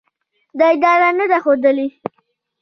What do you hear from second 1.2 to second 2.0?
ده ښودلې